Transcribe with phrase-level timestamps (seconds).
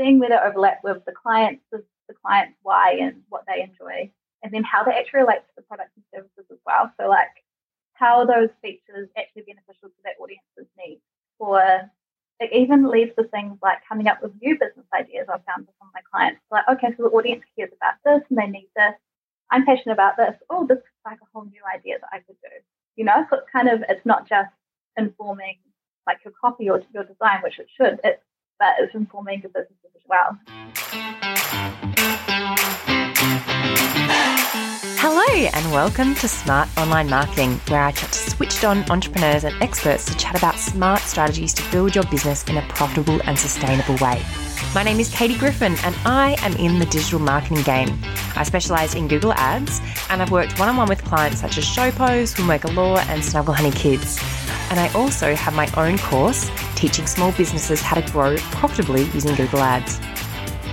[0.00, 4.10] seeing where they overlap with the clients, the, the clients' why and what they enjoy,
[4.42, 6.90] and then how they actually relate to the products and services as well.
[6.98, 7.44] So, like,
[7.94, 11.02] how those features actually beneficial to that audience's needs,
[11.38, 11.60] or
[12.40, 15.26] it even leads to things like coming up with new business ideas.
[15.28, 18.24] I've found with some of my clients, like, okay, so the audience cares about this
[18.30, 18.94] and they need this.
[19.50, 20.34] I'm passionate about this.
[20.48, 22.54] Oh, this is like a whole new idea that I could do.
[22.96, 24.48] You know, so it's kind of it's not just
[24.96, 25.58] informing
[26.06, 28.00] like your copy or your design, which it should.
[28.02, 28.22] It's
[28.60, 30.38] but it's informing your business as well.
[35.02, 39.62] Hello, and welcome to Smart Online Marketing, where I chat to switched on entrepreneurs and
[39.62, 43.96] experts to chat about smart strategies to build your business in a profitable and sustainable
[43.96, 44.22] way.
[44.74, 47.98] My name is Katie Griffin, and I am in the digital marketing game.
[48.36, 49.80] I specialise in Google Ads,
[50.10, 53.54] and I've worked one on one with clients such as Showpo, Swimwear Galore, and Snuggle
[53.54, 54.20] Hunny Kids.
[54.70, 59.34] And I also have my own course teaching small businesses how to grow profitably using
[59.34, 60.00] Google Ads.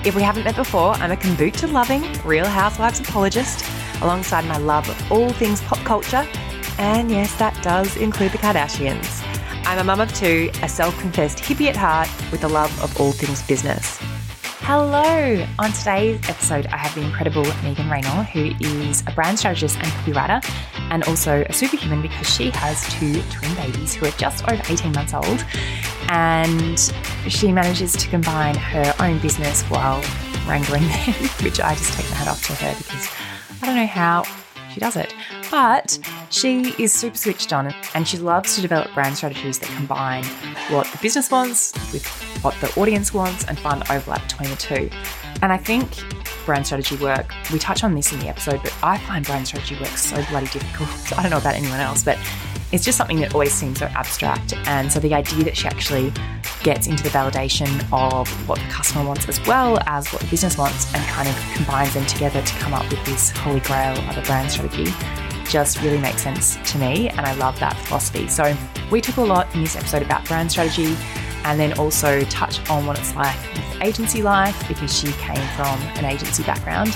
[0.06, 3.66] If we haven't met before, I'm a kombucha loving Real Housewives apologist
[4.02, 6.26] alongside my love of all things pop culture.
[6.78, 9.24] And yes, that does include the Kardashians.
[9.66, 13.02] I'm a mum of two, a self confessed hippie at heart with a love of
[13.02, 13.98] all things business.
[14.62, 15.46] Hello!
[15.60, 19.88] On today's episode, I have the incredible Megan Raynor, who is a brand strategist and
[19.88, 20.44] copywriter,
[20.92, 24.92] and also a superhuman because she has two twin babies who are just over 18
[24.94, 25.46] months old.
[26.10, 26.80] And
[27.28, 30.02] she manages to combine her own business while
[30.48, 31.14] wrangling them,
[31.44, 33.10] which I just take my hat off to her because
[33.62, 34.24] I don't know how
[34.74, 35.14] she does it.
[35.50, 35.98] But
[36.30, 40.24] she is super switched on and she loves to develop brand strategies that combine
[40.70, 42.06] what the business wants with
[42.44, 44.90] what the audience wants and find the overlap between the two.
[45.42, 45.90] And I think
[46.48, 49.76] brand strategy work, we touch on this in the episode, but I find brand strategy
[49.76, 50.90] work so bloody difficult.
[51.20, 52.18] I don't know about anyone else, but
[52.72, 54.54] it's just something that always seems so abstract.
[54.66, 56.12] And so the idea that she actually
[56.64, 60.58] gets into the validation of what the customer wants as well as what the business
[60.58, 64.18] wants and kind of combines them together to come up with this holy grail of
[64.18, 64.92] a brand strategy
[65.50, 67.10] just really makes sense to me.
[67.10, 68.28] And I love that philosophy.
[68.28, 68.56] So
[68.92, 70.96] we took a lot in this episode about brand strategy
[71.48, 75.80] and then also touch on what it's like with agency life because she came from
[75.96, 76.96] an agency background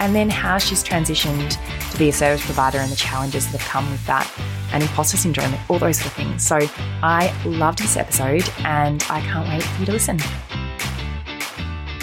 [0.00, 1.56] and then how she's transitioned
[1.92, 4.28] to be a service provider and the challenges that have come with that
[4.72, 6.44] and imposter syndrome, all those sort of things.
[6.44, 6.58] So
[7.02, 10.18] I loved this episode and I can't wait for you to listen.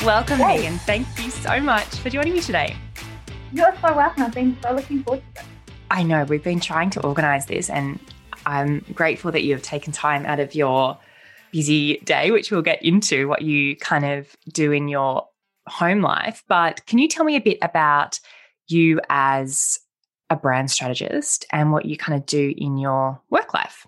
[0.06, 0.60] Welcome, hey.
[0.60, 0.78] Megan.
[0.80, 2.78] Thank you so much for joining me today.
[3.52, 4.24] You're so welcome.
[4.24, 5.48] I've been so looking forward to it.
[5.92, 8.00] I know we've been trying to organize this, and
[8.46, 10.98] I'm grateful that you have taken time out of your
[11.52, 15.28] busy day, which we'll get into what you kind of do in your
[15.68, 16.44] home life.
[16.48, 18.20] But can you tell me a bit about
[18.68, 19.80] you as
[20.30, 23.88] a brand strategist and what you kind of do in your work life?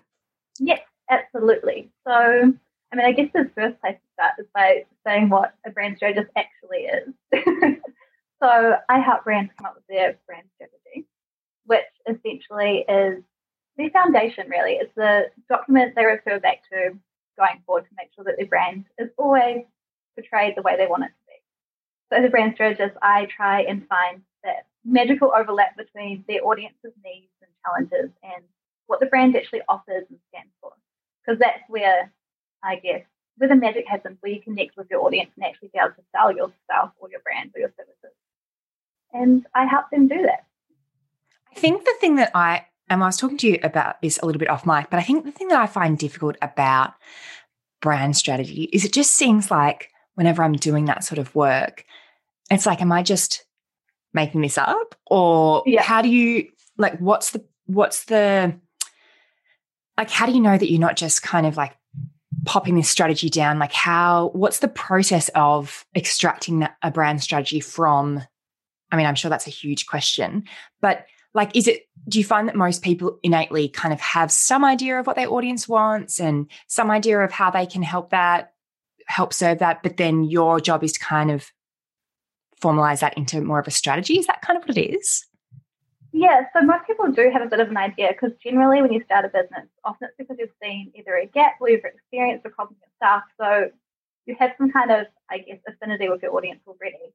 [0.58, 0.80] Yes,
[1.10, 1.90] absolutely.
[2.06, 5.70] So, I mean, I guess the first place to start is by saying what a
[5.70, 7.14] brand strategist actually is.
[8.42, 11.06] so, I help brands come up with their brand strategy,
[11.64, 13.22] which essentially is
[13.76, 14.72] the foundation, really.
[14.72, 16.98] It's the document they refer back to
[17.36, 19.64] going forward to make sure that their brand is always
[20.14, 21.38] portrayed the way they want it to be.
[22.10, 26.92] So, as a brand strategist, I try and find that magical overlap between their audience's
[27.04, 28.44] needs and challenges and
[28.86, 30.72] what the brand actually offers and stands for.
[31.24, 32.12] Because that's where,
[32.62, 33.02] I guess,
[33.38, 36.02] where the magic happens, where you connect with your audience and actually be able to
[36.14, 38.16] sell yourself or your brand or your services.
[39.12, 40.44] And I help them do that.
[41.54, 44.26] I think the thing that I, and I was talking to you about this a
[44.26, 46.94] little bit off mic, but I think the thing that I find difficult about
[47.80, 51.84] brand strategy is it just seems like whenever I'm doing that sort of work,
[52.50, 53.44] it's like, am I just
[54.14, 55.82] making this up or yeah.
[55.82, 58.54] how do you like what's the what's the
[59.96, 61.76] like how do you know that you're not just kind of like
[62.44, 67.60] popping this strategy down like how what's the process of extracting that, a brand strategy
[67.60, 68.20] from
[68.90, 70.44] i mean i'm sure that's a huge question
[70.80, 74.64] but like is it do you find that most people innately kind of have some
[74.64, 78.52] idea of what their audience wants and some idea of how they can help that
[79.06, 81.52] help serve that but then your job is to kind of
[82.62, 84.18] formalize that into more of a strategy.
[84.18, 85.26] Is that kind of what it is?
[86.12, 89.02] Yeah, so most people do have a bit of an idea because generally when you
[89.04, 92.50] start a business, often it's because you've seen either a gap or you've experienced a
[92.50, 93.22] problem yourself.
[93.40, 93.70] So
[94.26, 97.14] you have some kind of, I guess, affinity with your audience already.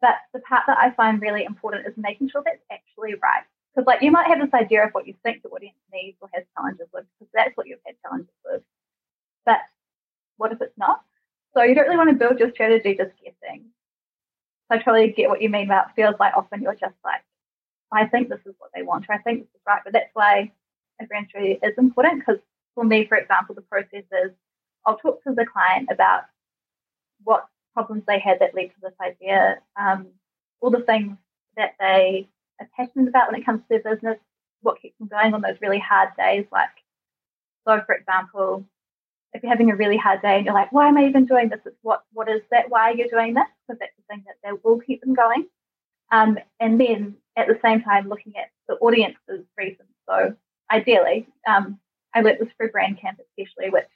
[0.00, 3.44] But the part that I find really important is making sure that's actually right.
[3.74, 6.28] Because like you might have this idea of what you think the audience needs or
[6.34, 8.62] has challenges with, because that's what you've had challenges with.
[9.44, 9.60] But
[10.36, 11.02] what if it's not?
[11.54, 13.66] So you don't really want to build your strategy just guessing.
[14.70, 17.22] So I totally get what you mean about feels like often you're just like,
[17.92, 19.82] I think this is what they want, or I think this is right.
[19.82, 20.52] But that's why
[21.00, 22.40] a is important because
[22.74, 24.30] for me, for example, the process is
[24.86, 26.22] I'll talk to the client about
[27.24, 30.08] what problems they had that led to this idea, um,
[30.60, 31.16] all the things
[31.56, 32.28] that they
[32.60, 34.18] are passionate about when it comes to their business,
[34.62, 36.46] what keeps them going on those really hard days.
[36.52, 36.68] Like,
[37.66, 38.64] so for example,
[39.32, 41.48] if you're having a really hard day and you're like, why am I even doing
[41.48, 41.60] this?
[41.64, 42.68] It's what what is that?
[42.68, 43.44] Why are you doing this?
[43.66, 45.46] Because that's the thing that they will keep them going.
[46.12, 49.88] Um, and then at the same time looking at the audience's reasons.
[50.08, 50.34] So
[50.70, 51.78] ideally, um,
[52.14, 53.86] I learned this through Brand Camp especially, which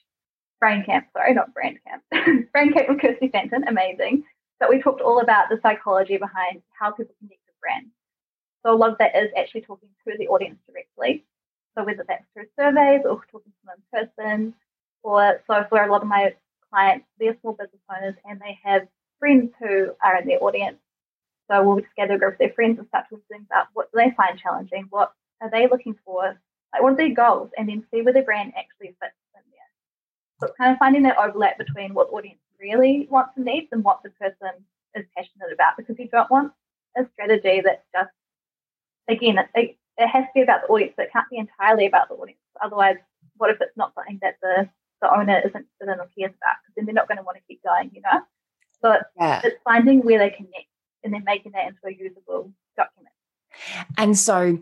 [0.64, 2.49] Brain Camp, sorry, not Brand Camp.
[2.52, 4.25] Brain Camp with Kirsty Fenton, amazing.
[4.58, 7.90] But we talked all about the psychology behind how people connect with brands.
[8.64, 11.26] So a lot of that is actually talking to the audience directly.
[11.76, 14.55] So whether that's through surveys or talking to them in person,
[15.02, 16.32] or so for a lot of my
[16.72, 18.88] clients, they're small business owners and they have
[19.19, 20.78] friends who are in their audience.
[21.50, 23.99] So we'll just gather a group of their friends and start talking about what do
[23.99, 25.12] they find challenging, what
[25.43, 26.40] are they looking for,
[26.72, 29.12] like what are their goals, and then see where the brand actually fits.
[30.44, 33.69] So it's kind of finding that overlap between what the audience really wants and needs
[33.73, 34.52] and what the person
[34.94, 36.52] is passionate about because you don't want
[36.96, 38.11] a strategy that just
[39.08, 42.08] again it, it has to be about the audience but it can't be entirely about
[42.08, 42.96] the audience otherwise
[43.37, 44.69] what if it's not something that the
[45.02, 47.37] the owner isn't interested in or cares about because then they're not going to want
[47.37, 48.23] to keep going you know
[48.81, 49.40] so yeah.
[49.43, 50.69] it's finding where they connect
[51.02, 53.14] and then making that into a usable document
[53.99, 54.58] and so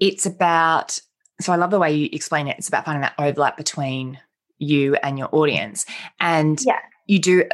[0.00, 1.00] it's about
[1.40, 2.56] so I love the way you explain it.
[2.58, 4.18] It's about finding that overlap between
[4.58, 5.86] you and your audience.
[6.20, 6.78] And yeah.
[7.06, 7.44] you do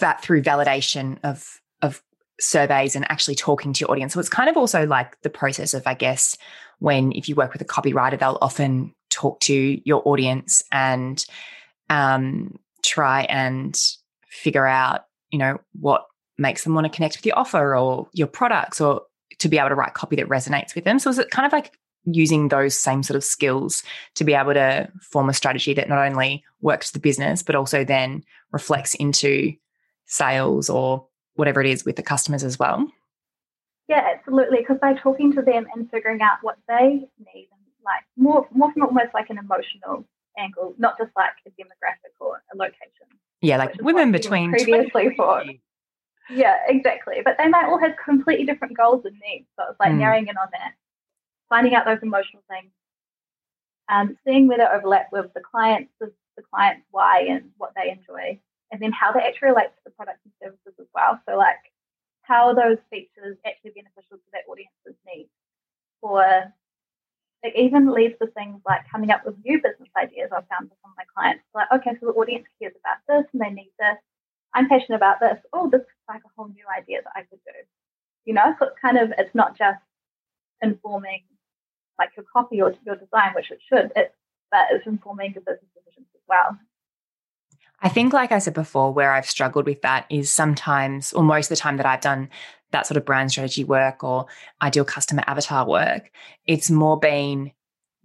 [0.00, 2.02] that through validation of of
[2.40, 4.14] surveys and actually talking to your audience.
[4.14, 6.36] So it's kind of also like the process of, I guess,
[6.78, 11.24] when if you work with a copywriter, they'll often talk to your audience and
[11.88, 13.80] um, try and
[14.28, 16.06] figure out, you know, what
[16.38, 19.02] makes them want to connect with your offer or your products or
[19.38, 20.98] to be able to write copy that resonates with them.
[20.98, 23.82] So is it kind of like using those same sort of skills
[24.14, 27.84] to be able to form a strategy that not only works the business, but also
[27.84, 28.22] then
[28.52, 29.52] reflects into
[30.06, 32.86] sales or whatever it is with the customers as well?
[33.88, 34.58] Yeah, absolutely.
[34.58, 38.72] Because by talking to them and figuring out what they need, and like more, more
[38.72, 40.04] from almost like an emotional
[40.38, 43.06] angle, not just like a demographic or a location.
[43.42, 45.44] Yeah, like women between previously for.
[46.30, 47.16] Yeah, exactly.
[47.24, 49.46] But they might all have completely different goals and needs.
[49.56, 49.98] So it's like mm.
[49.98, 50.72] narrowing in on that
[51.48, 52.70] finding out those emotional things,
[53.88, 57.90] um, seeing where they overlap with the clients, the, the clients' why and what they
[57.90, 58.38] enjoy,
[58.72, 61.20] and then how they actually relate to the products and services as well.
[61.28, 61.72] So, like,
[62.22, 65.30] how those features actually beneficial to that audience's needs?
[66.02, 66.52] Or
[67.42, 70.78] it even leads to things like coming up with new business ideas I've found with
[70.82, 71.44] some of my clients.
[71.54, 73.96] Like, okay, so the audience cares about this and they need this.
[74.54, 75.38] I'm passionate about this.
[75.52, 77.52] Oh, this is like a whole new idea that I could do.
[78.24, 79.78] You know, so it's kind of, it's not just
[80.62, 81.22] informing
[81.98, 84.14] like your copy or your design, which it should, it,
[84.50, 86.58] but it's informing your business decisions as well.
[87.82, 91.46] I think, like I said before, where I've struggled with that is sometimes, or most
[91.46, 92.30] of the time that I've done
[92.72, 94.26] that sort of brand strategy work or
[94.62, 96.10] ideal customer avatar work,
[96.46, 97.52] it's more been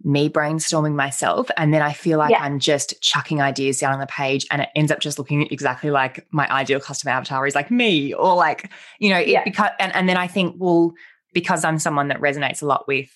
[0.04, 1.48] me brainstorming myself.
[1.56, 2.42] And then I feel like yeah.
[2.42, 5.90] I'm just chucking ideas down on the page and it ends up just looking exactly
[5.90, 9.44] like my ideal customer avatar is like me or like, you know, it yeah.
[9.44, 10.92] because, and, and then I think, well,
[11.32, 13.10] because I'm someone that resonates a lot with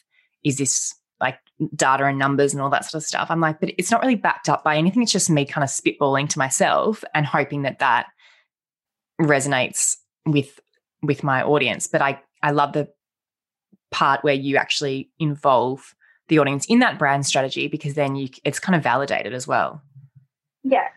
[0.47, 1.39] is this like
[1.75, 3.31] data and numbers and all that sort of stuff.
[3.31, 5.03] I'm like, but it's not really backed up by anything.
[5.03, 8.07] It's just me kind of spitballing to myself and hoping that that
[9.21, 10.61] resonates with
[11.03, 11.87] with my audience.
[11.87, 12.89] But I I love the
[13.91, 15.95] part where you actually involve
[16.29, 19.83] the audience in that brand strategy because then you it's kind of validated as well.
[20.63, 20.89] Yeah,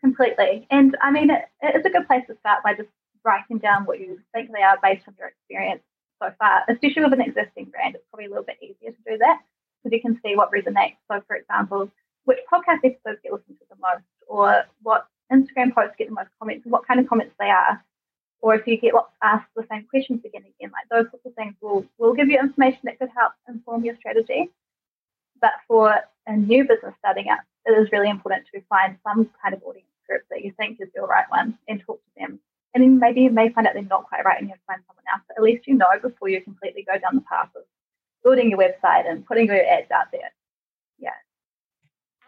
[0.00, 0.66] completely.
[0.70, 2.88] And I mean, it, it's a good place to start by just
[3.24, 5.82] writing down what you think they are based on your experience
[6.22, 9.18] so far, especially with an existing brand, it's probably a little bit easier to do
[9.18, 9.40] that
[9.82, 10.96] because you can see what resonates.
[11.10, 11.90] So, for example,
[12.24, 16.28] which podcast episodes get listened to the most, or what Instagram posts get the most
[16.38, 17.82] comments, what kind of comments they are.
[18.42, 21.34] Or if you get asked the same questions again and again, like those sorts of
[21.34, 24.48] things will, will give you information that could help inform your strategy.
[25.40, 25.94] But for
[26.26, 29.86] a new business starting up, it is really important to find some kind of audience
[30.08, 32.09] group that you think is your right one and talk to
[32.74, 34.66] and then maybe you may find out they're not quite right and you have to
[34.66, 35.22] find someone else.
[35.28, 37.62] But at least you know before you completely go down the path of
[38.22, 40.30] building your website and putting your ads out there.
[40.98, 41.10] Yeah.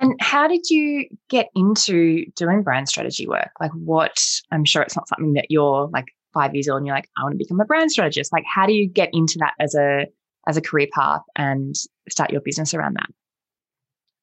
[0.00, 3.50] And how did you get into doing brand strategy work?
[3.60, 4.20] Like, what?
[4.50, 7.22] I'm sure it's not something that you're like five years old and you're like, I
[7.22, 8.32] want to become a brand strategist.
[8.32, 10.06] Like, how do you get into that as a
[10.48, 11.76] as a career path and
[12.08, 13.10] start your business around that?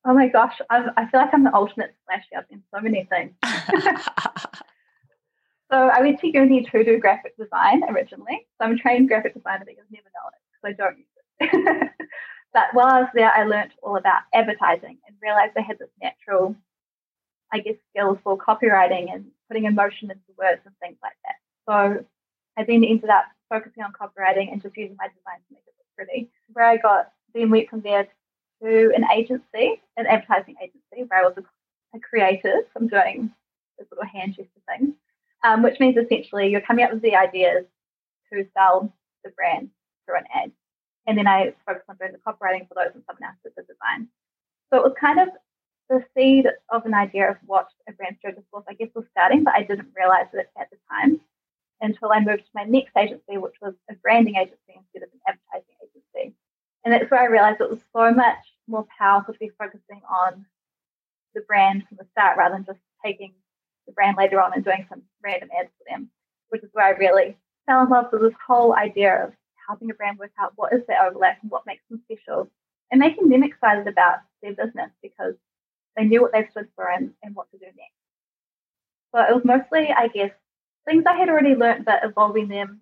[0.05, 3.07] Oh my gosh, I'm, I feel like I'm the ultimate splash up in so many
[3.09, 3.33] things.
[5.71, 8.47] So I went to uni to do graphic design originally.
[8.57, 11.07] So I'm a trained graphic designer, but you'll never know it because I don't use
[11.39, 11.91] it.
[12.53, 15.89] but while I was there, I learned all about advertising and realized I had this
[16.01, 16.55] natural
[17.51, 21.35] I guess, skill for copywriting and putting emotion into words and things like that.
[21.67, 22.05] So
[22.57, 25.73] I then ended up focusing on copywriting and just using my design to make it
[25.77, 26.29] look pretty.
[26.53, 28.07] Where I got then went from there
[28.61, 32.65] to an agency, an advertising agency, where I was a, a creative.
[32.75, 33.31] I'm doing
[33.77, 34.95] this little hand gesture thing,
[35.43, 37.65] um, which means essentially you're coming up with the ideas
[38.31, 38.93] to sell
[39.23, 39.69] the brand
[40.05, 40.51] through an ad.
[41.07, 43.63] And then I focus on doing the copywriting for those and someone else did the
[43.63, 44.07] design.
[44.69, 45.29] So it was kind of
[45.89, 49.43] the seed of an idea of what a brand strategist was, I guess, was starting,
[49.43, 51.19] but I didn't realize it at the time
[51.81, 55.19] until I moved to my next agency, which was a branding agency instead of an
[55.27, 56.35] advertising agency.
[56.85, 60.45] And that's where I realized it was so much more powerful to be focusing on
[61.33, 63.33] the brand from the start rather than just taking
[63.89, 66.09] the brand later on and doing some random ads for them,
[66.49, 69.33] which is where I really fell in love with this whole idea of
[69.67, 72.49] helping a brand work out what is their overlap and what makes them special
[72.91, 75.35] and making them excited about their business because
[75.95, 77.99] they knew what they stood for and, and what to do next.
[79.13, 80.31] So it was mostly, I guess,
[80.85, 82.81] things I had already learned, but evolving them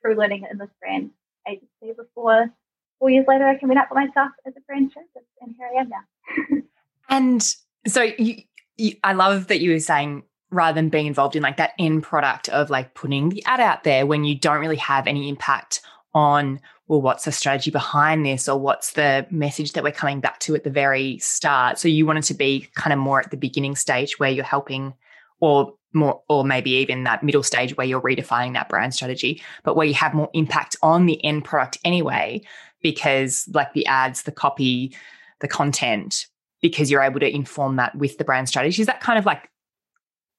[0.00, 1.10] through learning in this brand
[1.46, 2.50] agency before
[2.98, 5.80] four years later I came up for myself as a brand strategist and here I
[5.80, 6.62] am now.
[7.08, 7.54] and
[7.86, 8.42] so you,
[8.76, 12.02] you, I love that you were saying rather than being involved in like that end
[12.02, 15.80] product of like putting the ad out there when you don't really have any impact
[16.14, 20.38] on well what's the strategy behind this or what's the message that we're coming back
[20.40, 21.78] to at the very start?
[21.78, 24.94] So you wanted to be kind of more at the beginning stage where you're helping
[25.40, 29.74] or more or maybe even that middle stage where you're redefining that brand strategy but
[29.74, 32.40] where you have more impact on the end product anyway
[32.82, 34.94] because like the ads the copy
[35.40, 36.26] the content
[36.60, 38.80] because you're able to inform that with the brand strategy.
[38.80, 39.48] Is that kind of like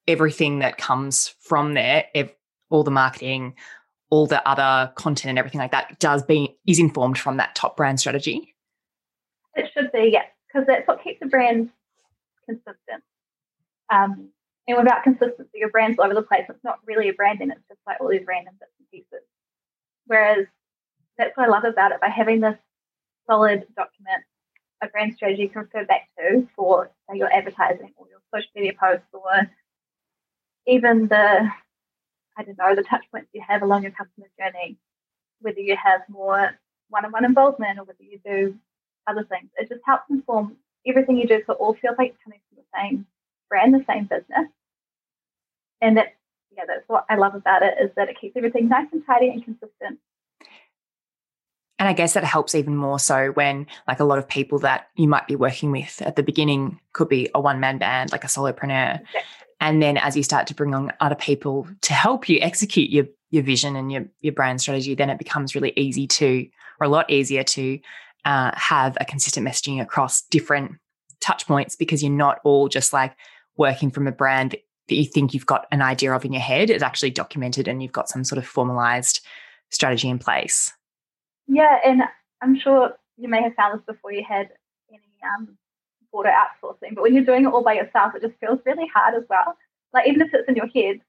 [0.06, 2.34] everything that comes from there ev-
[2.70, 3.54] all the marketing
[4.10, 7.76] all the other content and everything like that does be is informed from that top
[7.76, 8.54] brand strategy
[9.54, 11.70] it should be yes because that's what keeps the brand
[12.46, 13.02] consistent
[13.90, 14.30] um,
[14.68, 16.44] and without consistency, your brand's all over the place.
[16.48, 19.26] It's not really a brand, and it's just like all these random bits and pieces.
[20.06, 20.46] Whereas
[21.18, 22.56] that's what I love about it by having this
[23.26, 24.22] solid document,
[24.82, 28.50] a brand strategy you can refer back to for say, your advertising or your social
[28.54, 29.50] media posts or
[30.66, 31.50] even the
[32.36, 34.78] I don't know, the touch points you have along your customer journey,
[35.40, 38.56] whether you have more one-on-one involvement or whether you do
[39.06, 39.50] other things.
[39.58, 42.62] It just helps inform everything you do so it all feels like it's coming from
[42.62, 43.06] the same
[43.48, 44.48] brand, the same business.
[45.80, 46.14] And that's
[46.56, 49.28] yeah, that's what I love about it is that it keeps everything nice and tidy
[49.28, 49.98] and consistent.
[51.78, 54.88] And I guess that helps even more so when, like, a lot of people that
[54.96, 58.24] you might be working with at the beginning could be a one man band, like
[58.24, 59.00] a solopreneur.
[59.00, 59.20] Exactly.
[59.60, 63.06] And then as you start to bring on other people to help you execute your,
[63.30, 66.48] your vision and your, your brand strategy, then it becomes really easy to,
[66.80, 67.78] or a lot easier to
[68.24, 70.72] uh, have a consistent messaging across different
[71.20, 73.14] touch points because you're not all just like
[73.56, 74.56] working from a brand
[74.88, 76.70] that you think you've got an idea of in your head.
[76.70, 79.20] It's actually documented and you've got some sort of formalized
[79.70, 80.72] strategy in place.
[81.46, 82.02] Yeah, and
[82.42, 84.48] I'm sure you may have found this before you had
[84.88, 85.00] any
[85.36, 85.56] um,
[86.12, 89.14] border outsourcing, but when you're doing it all by yourself, it just feels really hard
[89.14, 89.56] as well.
[89.92, 91.00] Like even if it's in your head,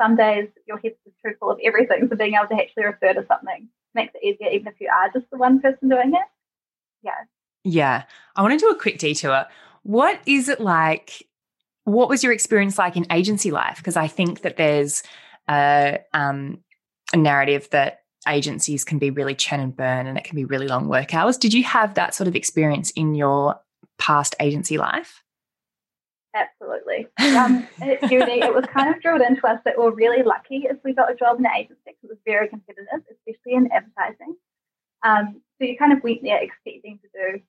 [0.00, 3.14] some days your head's just too full of everything, so being able to actually refer
[3.14, 6.26] to something makes it easier, even if you are just the one person doing it.
[7.02, 7.12] Yeah.
[7.64, 8.04] Yeah.
[8.36, 9.46] I want to do a quick detour.
[9.82, 11.26] What is it like?
[11.84, 13.76] What was your experience like in agency life?
[13.76, 15.02] Because I think that there's
[15.48, 16.62] a, um,
[17.12, 20.68] a narrative that agencies can be really churn and burn and it can be really
[20.68, 21.36] long work hours.
[21.36, 23.60] Did you have that sort of experience in your
[24.02, 25.22] past agency life?
[26.34, 27.06] Absolutely.
[27.36, 30.92] Um, it was kind of drilled into us that we we're really lucky if we
[30.92, 34.34] got a job in an agency because it was very competitive, especially in advertising.
[35.04, 37.42] Um, so you kind of went there expecting to do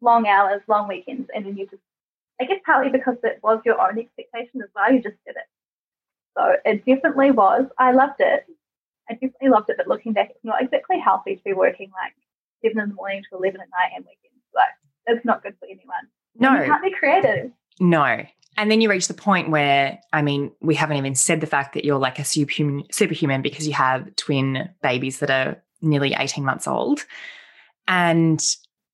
[0.00, 1.82] long hours, long weekends, and then you just,
[2.40, 5.48] I guess partly because it was your own expectation as well, you just did it.
[6.36, 7.66] So it definitely was.
[7.78, 8.46] I loved it.
[9.10, 12.14] I definitely loved it, but looking back, it's not exactly healthy to be working like
[12.62, 14.44] seven in the morning to 11 at night and weekends.
[14.54, 14.74] Like,
[15.06, 15.94] it's not good for anyone.
[16.38, 16.60] No.
[16.60, 17.50] You can't be creative.
[17.80, 18.24] No.
[18.58, 21.74] And then you reach the point where, I mean, we haven't even said the fact
[21.74, 26.44] that you're like a superhuman, superhuman because you have twin babies that are nearly 18
[26.44, 27.04] months old.
[27.86, 28.42] And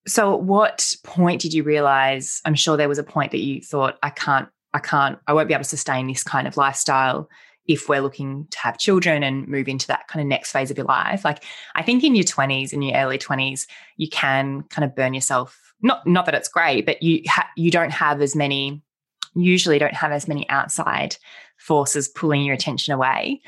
[0.07, 2.41] so at what point did you realize?
[2.45, 5.49] I'm sure there was a point that you thought, I can't, I can't, I won't
[5.49, 7.29] be able to sustain this kind of lifestyle
[7.67, 10.77] if we're looking to have children and move into that kind of next phase of
[10.77, 11.25] your life.
[11.25, 11.45] Like
[11.77, 13.67] I think in your 20s, in your early 20s,
[13.97, 15.72] you can kind of burn yourself.
[15.83, 18.83] Not not that it's great, but you ha- you don't have as many
[19.35, 21.17] usually don't have as many outside
[21.57, 23.41] forces pulling your attention away.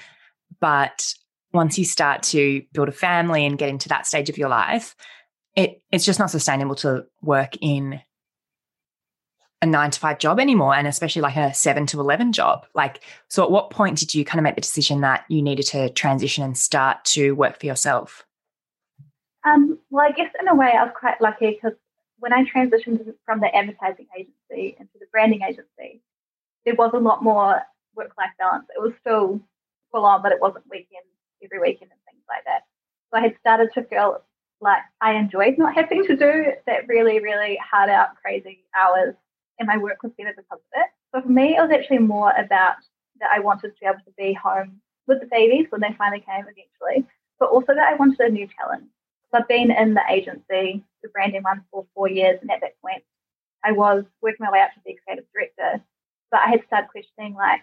[0.61, 1.15] But
[1.53, 4.97] once you start to build a family and get into that stage of your life,
[5.55, 8.01] it it's just not sustainable to work in
[9.63, 12.67] a nine to five job anymore, and especially like a seven to 11 job.
[12.75, 15.67] Like, so at what point did you kind of make the decision that you needed
[15.67, 18.27] to transition and start to work for yourself?
[19.45, 21.77] Um, well, I guess in a way I was quite lucky because
[22.25, 26.01] when I transitioned from the advertising agency into the branding agency,
[26.65, 27.61] there was a lot more
[27.95, 28.65] work life balance.
[28.75, 29.43] It was still
[29.93, 31.05] full on, but it wasn't weekend
[31.45, 32.63] every weekend and things like that.
[33.11, 34.23] So I had started to feel
[34.63, 39.15] like I enjoyed not having to do that really, really hard out, crazy hours,
[39.59, 40.87] and my work was better because of it.
[41.15, 42.77] So for me, it was actually more about
[43.21, 46.25] that I wanted to be able to be home with the babies when they finally
[46.25, 47.07] came eventually,
[47.39, 48.89] but also that I wanted a new challenge.
[49.35, 52.81] So I've been in the agency, the branding one, for four years, and at that
[52.81, 53.03] point,
[53.65, 55.83] I was working my way up to be creative director.
[56.31, 57.63] But I had started questioning, like,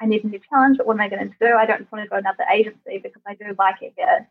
[0.00, 1.54] I need a new challenge, but what am I going to do?
[1.54, 4.26] I don't want to go another agency because I do like it here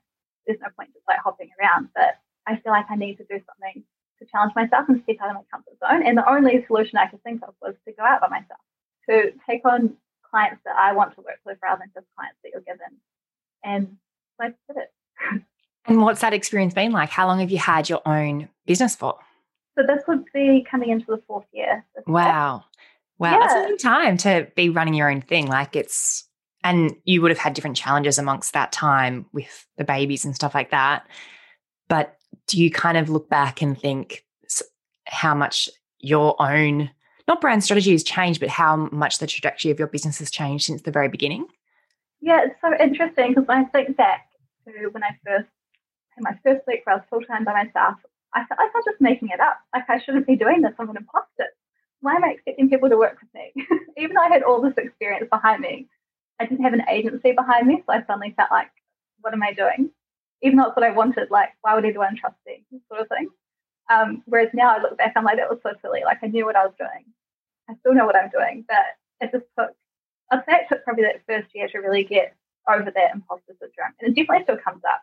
[0.46, 1.90] there's no point just like hopping around.
[1.96, 3.84] But I feel like I need to do something
[4.20, 6.06] to challenge myself and step out of my comfort zone.
[6.06, 8.60] And the only solution I could think of was to go out by myself,
[9.10, 9.96] to take on
[10.30, 12.98] clients that I want to work with rather than just clients that you're given.
[13.64, 13.98] And
[14.40, 15.44] so I did it.
[15.86, 17.10] And what's that experience been like?
[17.10, 19.18] How long have you had your own business for?
[19.78, 21.86] So this would be coming into the fourth year.
[22.06, 22.66] Wow.
[23.18, 23.32] Wow.
[23.32, 23.40] Yeah.
[23.40, 25.48] That's a long time to be running your own thing.
[25.48, 26.28] Like it's
[26.64, 30.54] and you would have had different challenges amongst that time with the babies and stuff
[30.54, 31.08] like that.
[31.88, 34.24] But do you kind of look back and think
[35.08, 35.70] how much
[36.00, 36.90] your own,
[37.28, 40.66] not brand strategy has changed, but how much the trajectory of your business has changed
[40.66, 41.48] since the very beginning?
[42.22, 44.28] Yeah, it's so interesting because I think back
[44.66, 45.48] to when I first
[46.26, 47.96] had my first week where I was full time by myself,
[48.34, 49.58] I felt like I was just making it up.
[49.74, 50.74] Like I shouldn't be doing this.
[50.80, 51.48] I'm an imposter.
[52.02, 53.54] Why am I expecting people to work with me?
[53.98, 55.88] Even though I had all this experience behind me,
[56.40, 58.72] I didn't have an agency behind me, so I suddenly felt like,
[59.22, 59.92] what am I doing?
[60.42, 62.64] Even though it's what I wanted, like, why would anyone trust me?
[62.90, 63.30] Sort of thing.
[63.92, 66.02] Um, whereas now I look back, I'm like, that was so silly.
[66.04, 67.06] Like, I knew what I was doing.
[67.70, 69.70] I still know what I'm doing, but it just took,
[70.32, 72.36] I'd say it took probably that first year to really get
[72.68, 73.94] over that imposter syndrome.
[74.00, 75.02] And it definitely still comes up,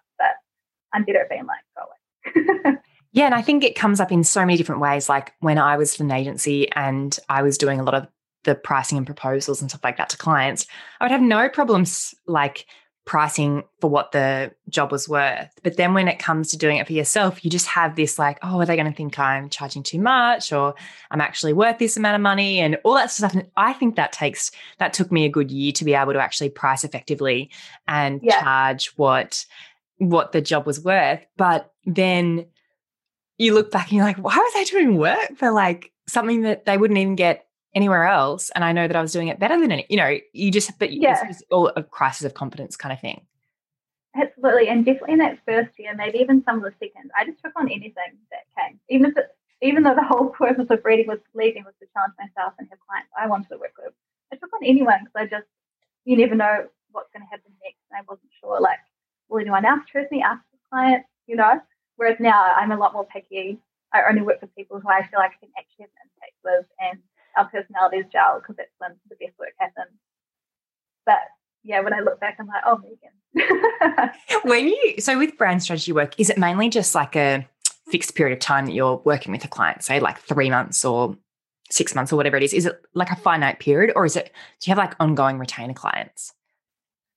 [0.92, 2.76] better at being like, go away.
[3.12, 5.08] yeah, and I think it comes up in so many different ways.
[5.08, 8.08] Like when I was in an agency and I was doing a lot of
[8.44, 10.66] the pricing and proposals and stuff like that to clients,
[11.00, 12.66] I would have no problems like
[13.08, 15.48] pricing for what the job was worth.
[15.62, 18.38] But then when it comes to doing it for yourself, you just have this like,
[18.42, 20.74] oh, are they going to think I'm charging too much or
[21.10, 23.32] I'm actually worth this amount of money and all that stuff.
[23.32, 26.20] And I think that takes, that took me a good year to be able to
[26.20, 27.50] actually price effectively
[27.86, 28.42] and yeah.
[28.42, 29.46] charge what,
[29.98, 31.24] what the job was worth.
[31.36, 32.46] But then
[33.38, 36.64] you look back and you're like, why was I doing work for like something that
[36.64, 39.60] they wouldn't even get anywhere else and I know that I was doing it better
[39.60, 41.22] than any, you know, you just, but yeah.
[41.28, 43.20] it's all a crisis of confidence kind of thing.
[44.16, 44.68] Absolutely.
[44.68, 47.52] And definitely in that first year, maybe even some of the second, I just took
[47.56, 48.80] on anything that came.
[48.88, 49.26] Even if it,
[49.62, 52.78] even though the whole purpose of reading was leaving was to challenge myself and have
[52.88, 53.92] clients I wanted to work with.
[54.32, 55.48] I took on anyone because I just,
[56.04, 57.78] you never know what's going to happen next.
[57.90, 58.80] And I wasn't sure, like,
[59.28, 61.60] will anyone else choose me after the client, you know?
[61.96, 63.58] Whereas now I'm a lot more picky.
[63.92, 66.36] I only work with people who I feel like I can actually have an impact
[66.44, 66.98] with and
[67.36, 69.96] our personalities gel because that's when the best work happens.
[71.06, 71.18] But
[71.64, 74.10] yeah, when I look back, I'm like, oh, Megan.
[74.44, 77.48] when you so with brand strategy work, is it mainly just like a
[77.90, 81.16] fixed period of time that you're working with a client, say like three months or
[81.70, 82.52] six months or whatever it is?
[82.52, 85.74] Is it like a finite period, or is it do you have like ongoing retainer
[85.74, 86.32] clients?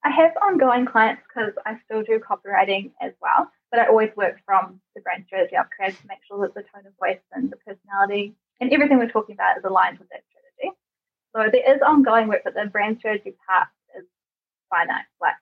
[0.04, 4.40] I have ongoing clients because I still do copywriting as well, but I always work
[4.46, 7.52] from the brand strategy I've created to make sure that the tone of voice and
[7.52, 10.76] the personality and everything we're talking about is aligned with that strategy.
[11.36, 14.06] So there is ongoing work, but the brand strategy part is
[14.70, 15.06] finite.
[15.22, 15.36] Like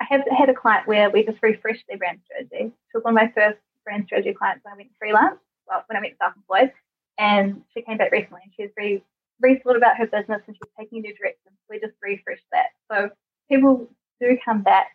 [0.00, 2.70] I have had a client where we just refreshed their brand strategy.
[2.70, 5.96] She was one of my first brand strategy clients when I went freelance, well, when
[5.96, 6.72] I went self-employed,
[7.16, 9.02] and she came back recently and she's re
[9.42, 11.52] rethought about her business and she's taking a new direction.
[11.70, 12.70] We just refreshed that.
[12.90, 13.10] So
[13.50, 13.88] people
[14.20, 14.88] do come back,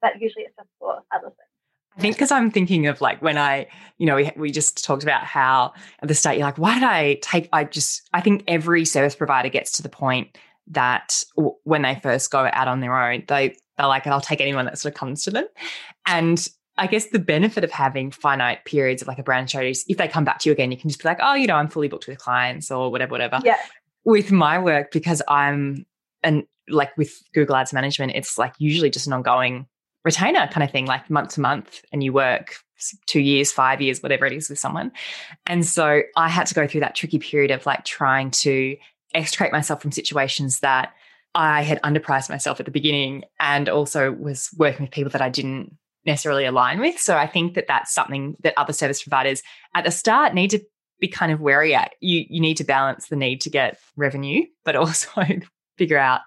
[0.00, 1.36] but usually it's just for other things.
[1.96, 3.66] I think because I'm thinking of like when I,
[3.98, 6.84] you know, we, we just talked about how at the start you're like, why did
[6.84, 11.56] I take, I just, I think every service provider gets to the point that w-
[11.64, 14.78] when they first go out on their own, they, they're like, I'll take anyone that
[14.78, 15.46] sort of comes to them.
[16.06, 16.46] And
[16.78, 19.98] I guess the benefit of having finite periods of like a brand strategy is if
[19.98, 21.68] they come back to you again, you can just be like, oh, you know, I'm
[21.68, 23.40] fully booked with clients or whatever, whatever.
[23.44, 23.58] Yeah.
[24.04, 25.84] With my work, because I'm,
[26.22, 29.66] and like with Google Ads management, it's like usually just an ongoing
[30.04, 32.56] retainer kind of thing, like month to month, and you work
[33.06, 34.90] two years, five years, whatever it is with someone.
[35.46, 38.76] And so I had to go through that tricky period of like trying to
[39.14, 40.94] extricate myself from situations that
[41.34, 45.28] I had underpriced myself at the beginning and also was working with people that I
[45.28, 46.98] didn't necessarily align with.
[46.98, 49.42] So I think that that's something that other service providers
[49.74, 50.60] at the start need to
[50.98, 51.94] be kind of wary at.
[52.00, 55.08] You you need to balance the need to get revenue, but also
[55.78, 56.20] figure out,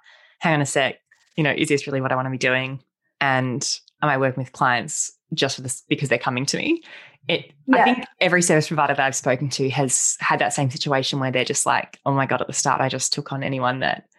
[0.44, 1.00] hang on a sec,
[1.38, 2.84] you know, is this really what I want to be doing?
[3.22, 6.84] And am I working with clients just for this because they're coming to me?
[7.30, 7.78] It yeah.
[7.78, 11.32] I think every service provider that I've spoken to has had that same situation where
[11.32, 14.10] they're just like, oh my God, at the start I just took on anyone that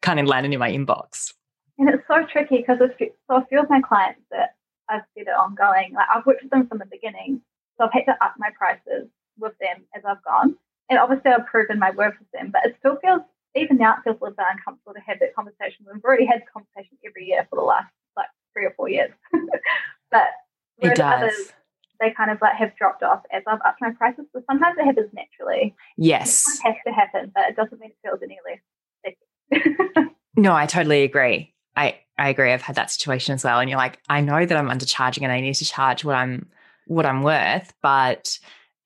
[0.00, 1.32] kind of landed in my inbox.
[1.78, 4.56] And it's so tricky because so a few of my clients that
[4.88, 7.40] I've said it ongoing, like I've worked with them from the beginning.
[7.78, 10.56] So I've had to up my prices with them as I've gone.
[10.90, 13.22] And obviously I've proven my worth with them, but it still feels
[13.54, 15.86] even now it feels a little bit uncomfortable to have that conversation.
[15.86, 19.10] We've already had the conversation every year for the last like three or four years.
[20.10, 20.28] but
[20.78, 21.22] it does.
[21.22, 21.52] others
[22.02, 24.26] they kind of like have dropped off as I've upped my prices.
[24.34, 25.74] but sometimes it happens naturally.
[25.96, 26.58] Yes.
[26.64, 28.58] It has to happen, but it doesn't mean it feels any less
[30.36, 31.52] no, I totally agree.
[31.76, 32.52] I, I agree.
[32.52, 33.60] I've had that situation as well.
[33.60, 36.46] And you're like, I know that I'm undercharging and I need to charge what I'm
[36.86, 38.38] what I'm worth, but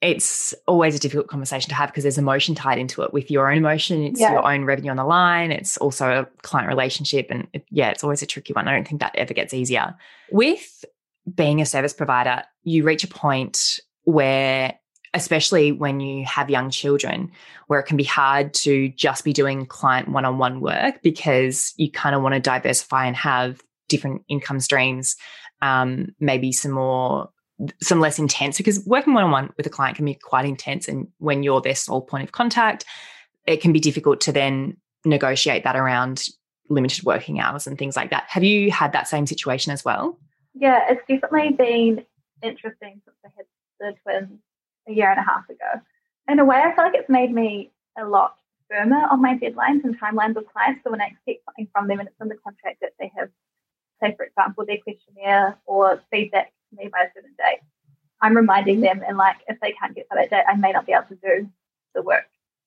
[0.06, 3.50] it's always a difficult conversation to have because there's emotion tied into it with your
[3.50, 4.02] own emotion.
[4.04, 4.32] It's yeah.
[4.32, 5.50] your own revenue on the line.
[5.50, 7.26] It's also a client relationship.
[7.30, 8.68] And it, yeah, it's always a tricky one.
[8.68, 9.96] I don't think that ever gets easier.
[10.30, 10.84] With
[11.34, 14.78] being a service provider, you reach a point where,
[15.12, 17.32] especially when you have young children,
[17.66, 21.74] where it can be hard to just be doing client one on one work because
[21.76, 25.16] you kind of want to diversify and have different income streams,
[25.62, 27.30] um, maybe some more
[27.80, 30.88] some less intense because working one on one with a client can be quite intense.
[30.88, 32.84] And when you're their sole point of contact,
[33.46, 36.28] it can be difficult to then negotiate that around
[36.68, 38.24] limited working hours and things like that.
[38.28, 40.18] Have you had that same situation as well?
[40.54, 42.04] Yeah, it's definitely been
[42.42, 43.46] interesting since I had
[43.78, 44.40] the twins
[44.88, 45.80] a year and a half ago.
[46.28, 48.36] In a way, I feel like it's made me a lot
[48.68, 50.80] firmer on my deadlines and timelines with clients.
[50.82, 53.30] So when I expect something from them and it's in the contract that they have,
[54.02, 57.60] say, for example, their questionnaire or feedback me by a certain date,
[58.20, 60.86] I'm reminding them and like if they can't get to that date, I may not
[60.86, 61.48] be able to do
[61.94, 62.26] the work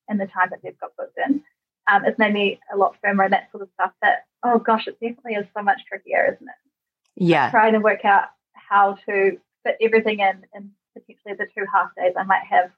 [0.10, 1.44] in the time that they've got booked in.
[1.92, 4.88] Um, it's made me a lot firmer and that sort of stuff that, oh gosh,
[4.88, 7.24] it definitely is so much trickier, isn't it?
[7.24, 7.50] Yeah.
[7.50, 12.14] Trying to work out how to fit everything in and potentially the two half days
[12.18, 12.72] I might have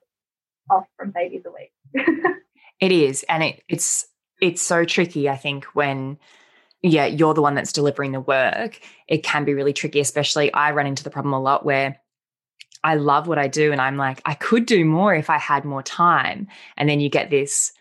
[0.70, 1.72] off from babies a week.
[2.80, 3.24] it is.
[3.28, 4.06] And it, it's
[4.40, 6.18] it's so tricky, I think, when
[6.82, 8.80] yeah, you're the one that's delivering the work.
[9.08, 12.00] It can be really tricky, especially I run into the problem a lot where
[12.84, 15.64] I love what I do and I'm like, I could do more if I had
[15.64, 16.48] more time.
[16.76, 17.72] And then you get this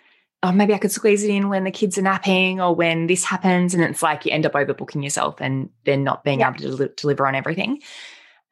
[0.44, 3.24] oh, maybe I could squeeze it in when the kids are napping or when this
[3.24, 3.74] happens.
[3.74, 6.50] And it's like you end up overbooking yourself and then not being yeah.
[6.50, 7.82] able to del- deliver on everything.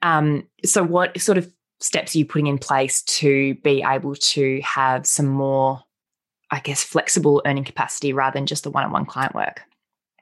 [0.02, 4.62] Um, so, what sort of steps are you putting in place to be able to
[4.62, 5.82] have some more,
[6.52, 9.64] I guess, flexible earning capacity rather than just the one on one client work?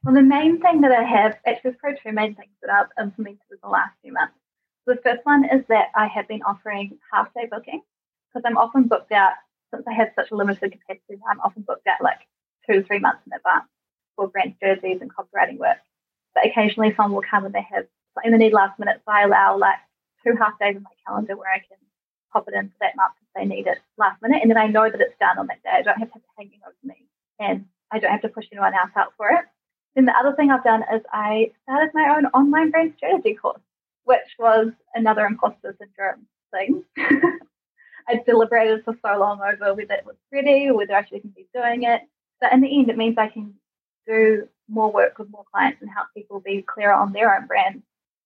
[0.08, 2.88] Well, the main thing that I have, actually, there's probably two main things that I've
[2.98, 4.36] implemented in the last few months.
[4.86, 7.82] The first one is that I have been offering half day booking
[8.32, 9.34] because I'm often booked out
[9.70, 12.20] since I have such a limited capacity, I'm often booked out like
[12.66, 13.68] two to three months in advance
[14.16, 15.80] for brand jerseys and copywriting work.
[16.34, 19.02] But occasionally someone will come and they have something they need last minute.
[19.04, 19.80] So I allow like
[20.26, 21.84] two half days in my calendar where I can
[22.32, 24.40] pop it in for that month if they need it last minute.
[24.42, 25.72] And then I know that it's done on that day.
[25.74, 27.10] I don't have to have it hanging over me
[27.42, 29.44] and I don't have to push anyone else out for it.
[29.98, 33.60] Then the other thing I've done is I started my own online brand strategy course,
[34.04, 36.84] which was another imposter syndrome thing.
[38.08, 41.48] I deliberated for so long over whether it was ready or whether I should be
[41.52, 42.02] doing it.
[42.40, 43.56] But in the end, it means I can
[44.08, 47.82] do more work with more clients and help people be clearer on their own brand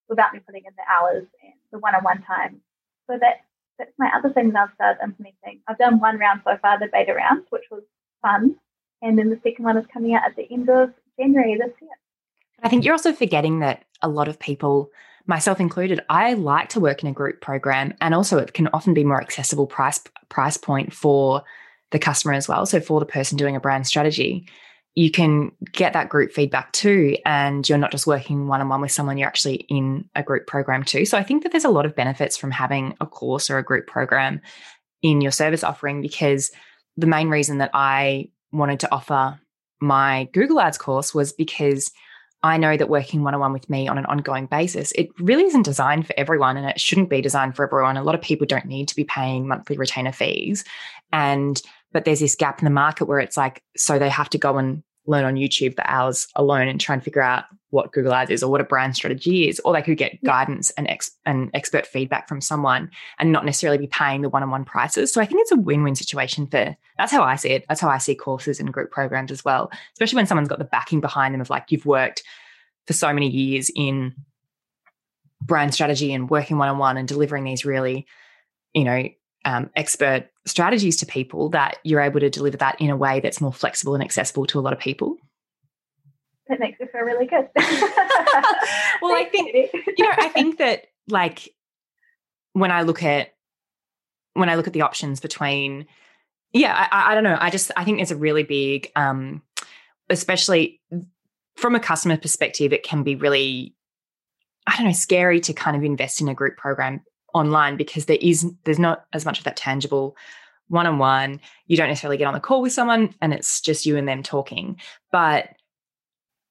[0.10, 2.60] without me putting in the hours and the one-on-one time.
[3.10, 3.46] So that
[3.80, 5.62] that's my other thing that I've started implementing.
[5.70, 7.84] I've done one round so far, the beta round, which was
[8.22, 8.58] fun,
[9.02, 11.92] and then the second one is coming out at the end of January this year.
[12.64, 14.92] I think you're also forgetting that a lot of people
[15.28, 18.94] myself included, I like to work in a group program, and also it can often
[18.94, 21.44] be more accessible price price point for
[21.92, 22.66] the customer as well.
[22.66, 24.48] So for the person doing a brand strategy,
[24.96, 28.82] you can get that group feedback too, and you're not just working one on one
[28.82, 31.06] with someone; you're actually in a group program too.
[31.06, 33.64] So I think that there's a lot of benefits from having a course or a
[33.64, 34.42] group program
[35.02, 36.52] in your service offering because
[36.98, 39.40] the main reason that I wanted to offer
[39.82, 41.92] my Google Ads course was because
[42.44, 45.44] I know that working one on one with me on an ongoing basis, it really
[45.44, 47.98] isn't designed for everyone and it shouldn't be designed for everyone.
[47.98, 50.64] A lot of people don't need to be paying monthly retainer fees.
[51.12, 54.40] And, but there's this gap in the market where it's like, so they have to
[54.40, 58.14] go and learn on YouTube for hours alone and try and figure out what Google
[58.14, 61.12] Ads is or what a brand strategy is, or they could get guidance and, ex-
[61.26, 65.12] and expert feedback from someone and not necessarily be paying the one-on-one prices.
[65.12, 67.66] So I think it's a win-win situation for that's how I see it.
[67.68, 70.66] That's how I see courses and group programs as well, especially when someone's got the
[70.66, 72.24] backing behind them of like you've worked
[72.88, 74.14] for so many years in
[75.42, 78.06] brand strategy and working one-on-one and delivering these really,
[78.74, 79.08] you know,
[79.46, 83.42] um, expert strategies to people that you're able to deliver that in a way that's
[83.42, 85.18] more flexible and accessible to a lot of people?
[86.48, 87.48] That makes me feel really good.
[89.02, 90.06] Well i think you.
[90.06, 91.50] know i think that like
[92.54, 93.34] when i look at
[94.34, 95.88] when i look at the options between
[96.54, 97.38] yeah I, I don't know.
[97.40, 99.42] I just i think there's a really big um
[100.10, 100.82] especially
[101.56, 103.76] from a customer perspective it can be really
[104.68, 107.02] I don't know, scary to kind of invest in a group program
[107.34, 110.16] online because there is there's not as much of that tangible
[110.68, 111.40] one on one.
[111.68, 114.24] You don't necessarily get on the call with someone and it's just you and them
[114.24, 114.78] talking.
[115.12, 115.50] But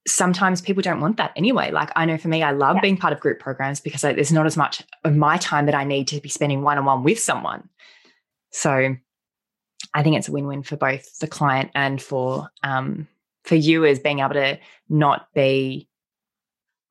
[0.07, 1.71] sometimes people don't want that anyway.
[1.71, 2.83] Like I know for me, I love yeah.
[2.83, 5.75] being part of group programs because I, there's not as much of my time that
[5.75, 7.69] I need to be spending one on one with someone.
[8.51, 8.97] So
[9.95, 13.09] I think it's a win win for both the client and for um,
[13.45, 15.89] for you as being able to not be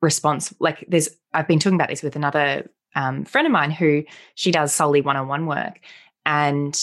[0.01, 4.03] response like there's i've been talking about this with another um, friend of mine who
[4.35, 5.79] she does solely one-on-one work.
[6.25, 6.79] And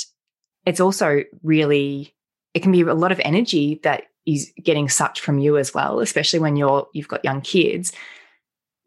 [0.64, 2.14] it's also really
[2.54, 6.00] it can be a lot of energy that is getting sucked from you as well
[6.00, 7.92] especially when you're you've got young kids.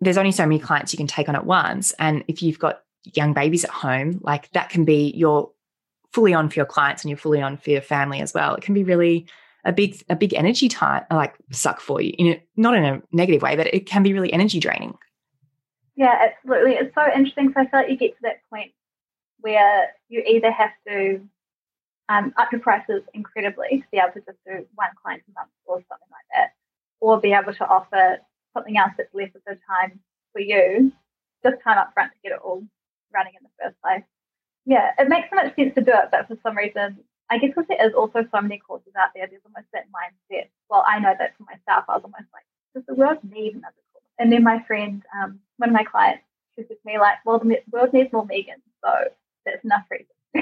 [0.02, 1.92] There's only so many clients you can take on at once.
[2.00, 5.50] And if you've got young babies at home like that can be you're
[6.12, 8.56] fully on for your clients and you're fully on for your family as well.
[8.56, 9.28] It can be really
[9.66, 13.02] a big a big energy time like suck for you in a, not in a
[13.12, 14.98] negative way but it can be really energy draining
[16.00, 18.72] yeah absolutely it's so interesting So i feel like you get to that point
[19.42, 21.22] where you either have to
[22.08, 25.52] um, up your prices incredibly to be able to just do one client a month
[25.66, 26.54] or something like that
[27.02, 28.18] or be able to offer
[28.56, 30.00] something else that's less of the time
[30.32, 30.92] for you
[31.44, 32.64] just time up front to get it all
[33.14, 34.04] running in the first place
[34.66, 36.98] yeah it makes so much sense to do it but for some reason
[37.32, 40.50] I guess because there is also so many courses out there, there's almost that mindset.
[40.68, 42.42] Well, I know that for myself, I was almost like,
[42.74, 43.78] does the world need another?
[44.20, 46.24] And then my friend, um, one of my clients,
[46.56, 48.92] she said to me, like, well, the world needs more Megans, so
[49.46, 50.08] that's enough reason.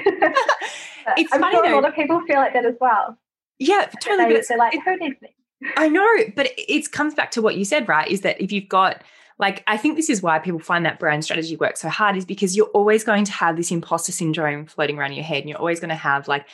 [1.16, 1.74] it's I'm funny sure though.
[1.74, 3.16] a lot of people feel like that as well.
[3.58, 4.34] Yeah, totally.
[4.34, 5.34] They, are like, who needs me?
[5.76, 8.08] I know, but it, it comes back to what you said, right?
[8.08, 9.02] Is that if you've got
[9.38, 12.24] like I think this is why people find that brand strategy work so hard is
[12.24, 15.58] because you're always going to have this imposter syndrome floating around your head and you're
[15.58, 16.44] always going to have like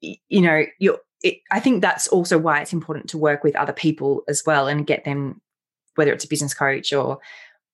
[0.00, 3.72] you know, you're, it, I think that's also why it's important to work with other
[3.72, 5.40] people as well and get them,
[5.98, 7.18] whether it's a business coach or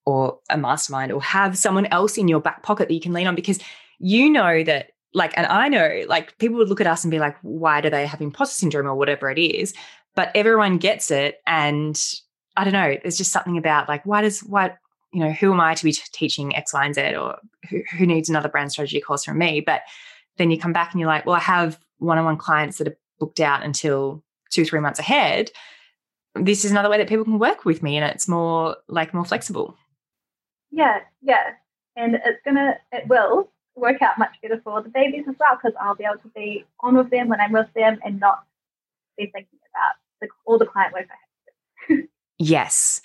[0.05, 3.25] or a mastermind, or have someone else in your back pocket that you can lean
[3.25, 3.59] on because
[3.97, 7.17] you know that, like, and I know, like, people would look at us and be
[7.17, 9.73] like, why do they have imposter syndrome or whatever it is?
[10.13, 11.99] But everyone gets it, and
[12.55, 12.97] I don't know.
[13.01, 14.77] There's just something about like, why does what
[15.15, 18.05] you know, who am I to be teaching X, Y, and Z, or who, who
[18.05, 19.61] needs another brand strategy course from me?
[19.61, 19.83] But
[20.37, 23.39] then you come back and you're like, well, I have one-on-one clients that are booked
[23.39, 25.51] out until two, three months ahead,
[26.35, 29.25] this is another way that people can work with me and it's more like more
[29.25, 29.77] flexible.
[30.71, 31.53] Yeah, yeah.
[31.95, 35.75] And it's gonna it will work out much better for the babies as well because
[35.79, 38.43] I'll be able to be on with them when I'm with them and not
[39.17, 42.07] be thinking about the, all the client work I have to do.
[42.39, 43.01] yes.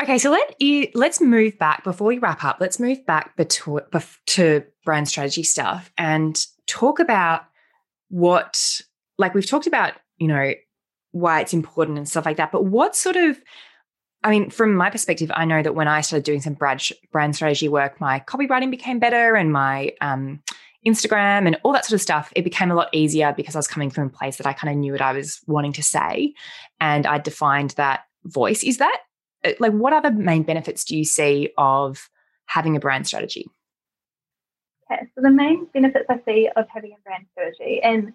[0.00, 2.56] Okay, so let you let's move back before we wrap up.
[2.60, 3.80] Let's move back to,
[4.26, 7.44] to brand strategy stuff and talk about
[8.08, 8.80] what
[9.18, 10.52] like we've talked about you know
[11.12, 13.40] why it's important and stuff like that but what sort of
[14.24, 17.34] I mean, from my perspective, I know that when I started doing some brand, brand
[17.34, 20.40] strategy work, my copywriting became better and my um,
[20.86, 23.68] Instagram and all that sort of stuff, it became a lot easier because I was
[23.68, 26.34] coming from a place that I kind of knew what I was wanting to say.
[26.80, 28.62] And I defined that voice.
[28.62, 28.96] Is that
[29.44, 32.08] uh, like what other main benefits do you see of
[32.46, 33.46] having a brand strategy?
[34.90, 38.12] Okay, so the main benefits I see of having a brand strategy, and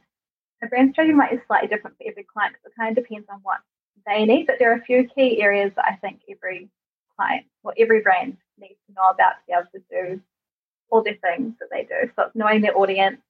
[0.64, 3.28] a brand strategy might be slightly different for every client because it kind of depends
[3.32, 3.60] on what
[4.06, 6.70] they need, but there are a few key areas that I think every
[7.16, 10.22] client or every brand needs to know about to be able to do
[10.90, 12.10] all the things that they do.
[12.16, 13.22] So it's knowing their audience,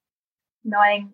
[0.64, 1.14] knowing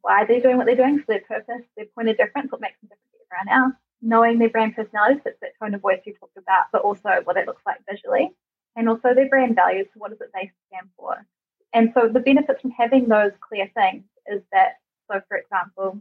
[0.00, 2.80] why they're doing what they're doing, so their purpose, their point of difference, what makes
[2.80, 6.00] them different to everyone else, knowing their brand personality, so it's that tone of voice
[6.04, 8.30] you talked about, but also what it looks like visually,
[8.76, 11.24] and also their brand values, so what does it they stand for.
[11.72, 14.74] And so the benefits from having those clear things is that,
[15.10, 16.00] so for example,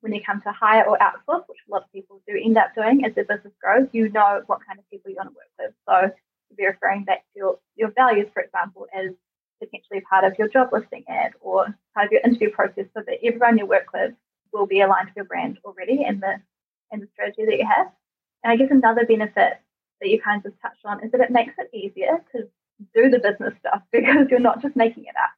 [0.00, 2.74] when you come to hire or outsource, which a lot of people do end up
[2.74, 5.52] doing as their business grows, you know what kind of people you want to work
[5.58, 5.74] with.
[5.88, 9.10] So to be referring back to your, your values, for example, as
[9.60, 13.18] potentially part of your job listing ad or part of your interview process so that
[13.24, 14.12] everyone you work with
[14.52, 16.40] will be aligned to your brand already and the
[16.90, 17.88] and the strategy that you have.
[18.42, 19.60] And I guess another benefit
[20.00, 22.48] that you kind of touched on is that it makes it easier to
[22.94, 25.30] do the business stuff because you're not just making it up.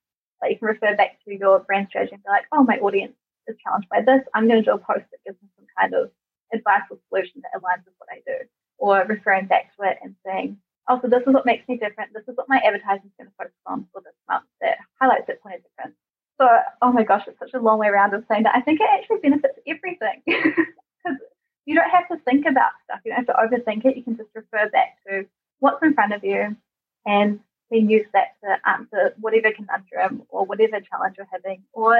[0.42, 3.14] Like you can refer back to your brand strategy and be like, oh, my audience
[3.46, 4.22] is challenged by this.
[4.35, 6.11] I'm going to do a post that gives them some kind of
[6.53, 8.46] advice or solution that aligns with what I do.
[8.79, 10.57] Or referring back to it and saying,
[10.88, 12.12] oh, so this is what makes me different.
[12.14, 15.26] This is what my advertising is going to focus on for this month that highlights
[15.29, 15.96] that point of difference.
[16.40, 16.48] So,
[16.81, 18.57] oh my gosh, it's such a long way around of saying that.
[18.57, 21.20] I think it actually benefits everything because
[21.66, 23.00] you don't have to think about stuff.
[23.05, 23.96] You don't have to overthink it.
[23.96, 25.26] You can just refer back to
[25.59, 26.57] what's in front of you
[27.05, 31.62] and then use that to um, answer whatever conundrum or whatever challenge you're having.
[31.72, 31.98] Or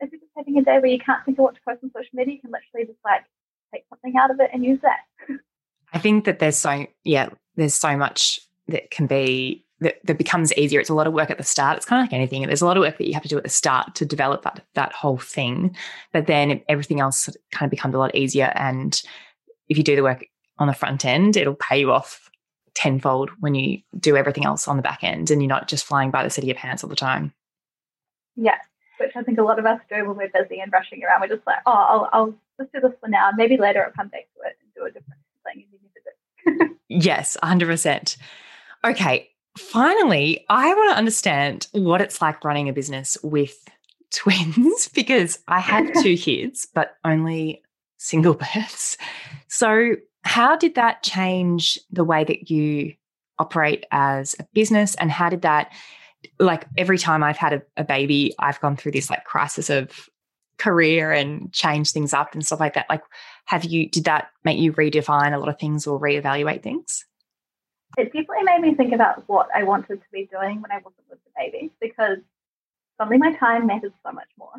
[0.00, 1.90] if you're just having a day where you can't think of what to post on
[1.90, 3.24] social media, you can literally just like
[3.72, 5.00] take something out of it and use that.
[5.92, 10.52] I think that there's so yeah, there's so much that can be that, that becomes
[10.54, 10.80] easier.
[10.80, 11.76] It's a lot of work at the start.
[11.76, 12.42] It's kind of like anything.
[12.46, 14.42] There's a lot of work that you have to do at the start to develop
[14.42, 15.76] that that whole thing.
[16.12, 18.52] But then everything else kind of becomes a lot easier.
[18.54, 19.00] And
[19.68, 20.26] if you do the work
[20.58, 22.30] on the front end, it'll pay you off
[22.76, 26.10] tenfold when you do everything else on the back end and you're not just flying
[26.10, 27.32] by the seat of your pants all the time.
[28.36, 28.58] Yeah,
[29.00, 31.22] which I think a lot of us do when we're busy and rushing around.
[31.22, 33.30] We're just like, oh, I'll, I'll just do this for now.
[33.34, 36.68] Maybe later I'll come back to it and do a different thing you need to
[36.68, 36.76] do.
[36.88, 38.16] yes, 100%.
[38.84, 43.66] Okay, finally, I want to understand what it's like running a business with
[44.12, 44.94] twins mm-hmm.
[44.94, 47.62] because I have two kids, but only
[47.96, 48.98] single births.
[49.48, 49.94] So,
[50.26, 52.94] how did that change the way that you
[53.38, 54.94] operate as a business?
[54.96, 55.72] And how did that,
[56.38, 60.08] like, every time I've had a, a baby, I've gone through this like crisis of
[60.58, 62.86] career and change things up and stuff like that.
[62.88, 63.02] Like,
[63.44, 67.04] have you, did that make you redefine a lot of things or reevaluate things?
[67.96, 71.08] it definitely made me think about what I wanted to be doing when I wasn't
[71.08, 72.18] with the baby because
[72.98, 74.52] suddenly my time matters so much more.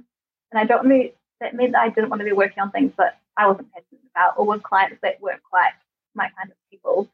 [0.51, 2.93] And I don't mean that meant that I didn't want to be working on things
[2.97, 5.71] that I wasn't passionate about or with clients that weren't quite
[6.15, 7.09] my kind of people.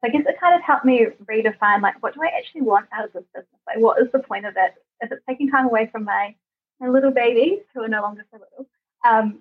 [0.00, 2.88] So I guess it kind of helped me redefine like what do I actually want
[2.92, 3.60] out of this business?
[3.66, 4.74] Like what is the point of it?
[5.00, 6.34] If it's taking time away from my,
[6.80, 8.66] my little babies who are no longer so little,
[9.06, 9.40] um,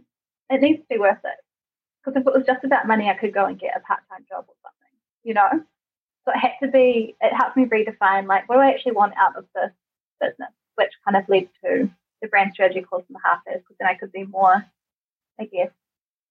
[0.49, 1.37] it needs to be worth it.
[2.03, 4.25] Because if it was just about money, I could go and get a part time
[4.27, 5.63] job or something, you know?
[6.25, 9.13] So it had to be, it helped me redefine like, what do I actually want
[9.17, 9.71] out of this
[10.19, 11.89] business, which kind of led to
[12.21, 14.65] the brand strategy course in the half is because then I could be more,
[15.39, 15.71] I guess,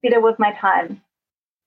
[0.02, 1.02] better with my time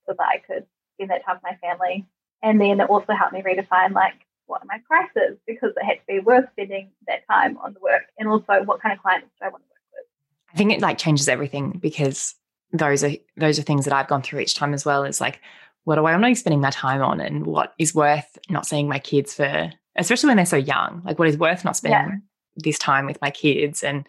[0.05, 2.05] so that I could spend that time with my family.
[2.43, 4.15] And then it also helped me redefine like,
[4.47, 5.37] what are my prices?
[5.47, 8.81] Because it had to be worth spending that time on the work and also what
[8.81, 10.53] kind of clients do I want to work with.
[10.53, 12.35] I think it like changes everything because
[12.73, 15.03] those are those are things that I've gone through each time as well.
[15.03, 15.39] Is like
[15.83, 18.65] what do I want to be spending my time on and what is worth not
[18.65, 21.99] seeing my kids for, especially when they're so young, like what is worth not spending
[21.99, 22.17] yeah.
[22.55, 24.05] This time with my kids and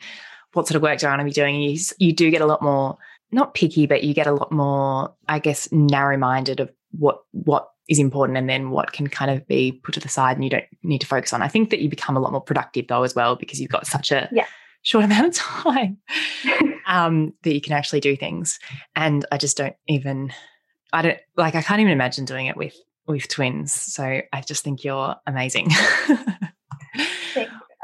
[0.53, 1.61] what sort of work do I want to be doing?
[1.61, 2.99] You, you do get a lot more,
[3.31, 7.71] not picky, but you get a lot more, I guess, narrow minded of what, what
[7.89, 10.51] is important and then what can kind of be put to the side and you
[10.51, 11.43] don't need to focus on.
[11.43, 13.87] I think that you become a lot more productive though as well because you've got
[13.87, 14.47] such a yeah.
[14.83, 15.99] short amount of time
[16.87, 18.59] um, that you can actually do things.
[18.95, 20.33] And I just don't even
[20.93, 22.77] I don't like I can't even imagine doing it with
[23.07, 23.73] with twins.
[23.73, 25.71] So I just think you're amazing.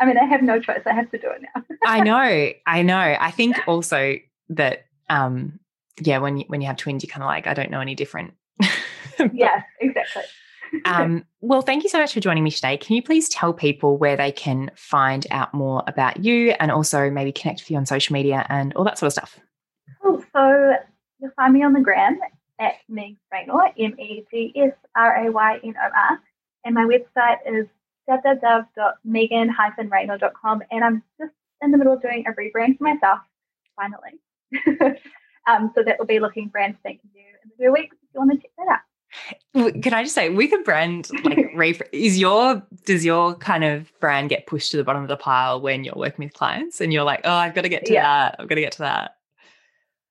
[0.01, 0.81] I mean, I have no choice.
[0.87, 1.63] I have to do it now.
[1.85, 2.53] I know.
[2.67, 3.17] I know.
[3.19, 4.17] I think also
[4.51, 5.59] that um
[6.01, 7.95] yeah, when you when you have twins, you're kind of like, I don't know any
[7.95, 8.35] different.
[9.33, 10.23] yeah, exactly.
[10.85, 12.77] um, well, thank you so much for joining me today.
[12.77, 17.11] Can you please tell people where they can find out more about you and also
[17.11, 19.41] maybe connect with you on social media and all that sort of stuff?
[20.03, 20.25] Cool.
[20.33, 20.75] So
[21.21, 22.19] you'll find me on the gram
[22.59, 26.21] at Meg Raynor, M E G S R A Y N O R.
[26.65, 27.67] And my website is
[28.09, 30.62] www.megan-raynor.com.
[30.71, 33.21] And I'm just in the middle of doing a rebrand for myself,
[33.77, 34.21] finally.
[35.47, 38.21] um, so that will be looking brand spanking new in the few weeks if you
[38.21, 38.81] want to check that out.
[39.83, 44.29] Can I just say, with a brand like is your does your kind of brand
[44.29, 47.05] get pushed to the bottom of the pile when you're working with clients and you're
[47.05, 48.03] like, oh, I've got to get to yeah.
[48.03, 49.16] that, I've got to get to that.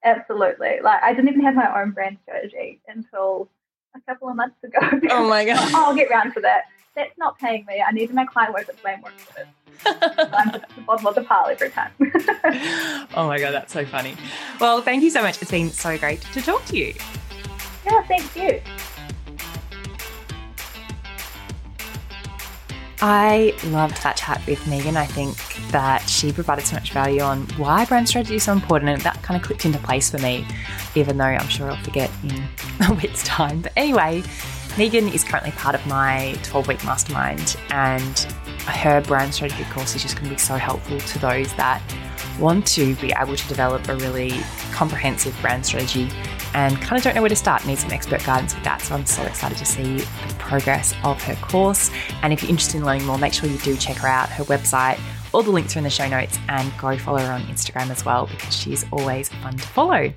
[0.04, 0.80] Absolutely.
[0.82, 3.52] Like I didn't even have my own brand strategy until
[3.96, 4.80] a couple of months ago.
[5.12, 5.72] Oh my god!
[5.74, 6.64] I'll get round to that.
[6.98, 7.84] That's not paying me.
[7.88, 9.54] I need my client work that's way more expensive.
[10.34, 11.92] I'm just the bottom of the pile every time.
[13.16, 14.16] oh my god, that's so funny.
[14.60, 15.40] Well, thank you so much.
[15.40, 16.96] It's been so great to talk to you.
[17.86, 18.60] Yeah, thank you.
[23.00, 24.98] I loved that chat with Megan.
[24.98, 25.38] I think
[25.70, 29.22] that she provided so much value on why brand strategy is so important, and that
[29.22, 30.48] kind of clicked into place for me,
[30.96, 32.44] even though I'm sure I'll forget in
[32.90, 33.62] a week's time.
[33.62, 34.24] But anyway,
[34.78, 38.20] Megan is currently part of my 12 week mastermind, and
[38.68, 41.82] her brand strategy course is just going to be so helpful to those that
[42.40, 44.32] want to be able to develop a really
[44.72, 46.08] comprehensive brand strategy
[46.54, 48.82] and kind of don't know where to start, need some expert guidance with that.
[48.82, 51.90] So I'm so excited to see the progress of her course.
[52.22, 54.30] And if you're interested in learning more, make sure you do check her out.
[54.30, 55.00] Her website
[55.34, 58.06] All the links are in the show notes and go follow her on Instagram as
[58.06, 60.14] well because she's always fun to follow.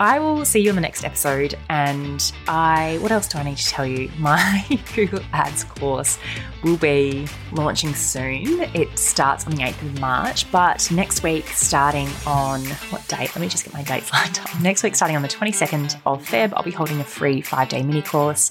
[0.00, 1.56] I will see you in the next episode.
[1.68, 4.10] And I, what else do I need to tell you?
[4.18, 6.18] My Google Ads course
[6.62, 8.62] will be launching soon.
[8.74, 13.30] It starts on the 8th of March, but next week, starting on what date?
[13.34, 14.60] Let me just get my dates lined up.
[14.60, 17.82] Next week, starting on the 22nd of Feb, I'll be holding a free five day
[17.82, 18.50] mini course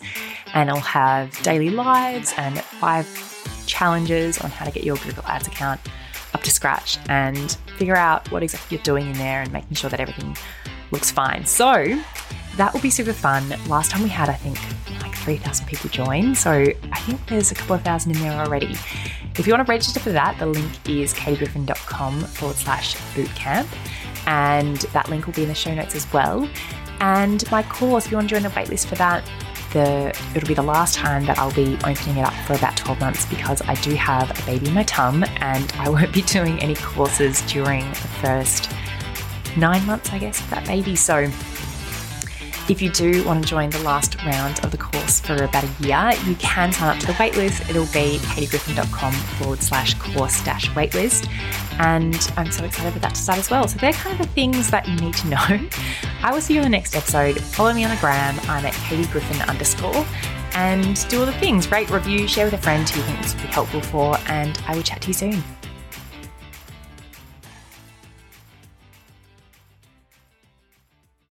[0.53, 3.32] and I'll have daily lives and five
[3.65, 5.79] challenges on how to get your Google Ads account
[6.33, 9.89] up to scratch and figure out what exactly you're doing in there and making sure
[9.89, 10.35] that everything
[10.91, 11.45] looks fine.
[11.45, 11.99] So
[12.57, 13.49] that will be super fun.
[13.67, 14.57] Last time we had, I think,
[15.01, 16.35] like 3,000 people join.
[16.35, 18.75] So I think there's a couple of thousand in there already.
[19.37, 23.67] If you want to register for that, the link is katiegriffin.com forward slash bootcamp.
[24.27, 26.47] And that link will be in the show notes as well.
[26.99, 29.27] And my course, if you want to join the waitlist for that,
[29.73, 32.99] the it'll be the last time that I'll be opening it up for about 12
[32.99, 36.59] months because I do have a baby in my tum and I won't be doing
[36.59, 38.71] any courses during the first
[39.57, 40.95] nine months, I guess, of that baby.
[40.95, 41.29] So
[42.69, 45.83] if you do want to join the last round of the course for about a
[45.83, 47.69] year, you can sign up to the waitlist.
[47.69, 51.29] It'll be katiegriffin.com forward slash course dash waitlist.
[51.79, 53.67] And I'm so excited for that to start as well.
[53.67, 55.69] So they're kind of the things that you need to know.
[56.21, 57.39] I will see you in the next episode.
[57.39, 58.39] Follow me on the gram.
[58.43, 60.05] I'm at Katie Griffin underscore
[60.53, 61.69] and do all the things.
[61.71, 64.61] Rate, review, share with a friend who you think this would be helpful for, and
[64.67, 65.43] I will chat to you soon.